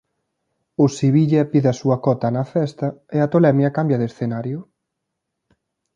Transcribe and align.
O 0.83 0.85
Sevilla 0.97 1.41
pide 1.51 1.67
a 1.71 1.77
súa 1.81 1.97
cota 2.05 2.27
na 2.37 2.45
festa 2.53 2.87
e 3.15 3.17
a 3.25 3.29
tolemia 3.33 3.73
cambia 3.77 3.99
de 4.01 4.07
escenario. 4.11 4.59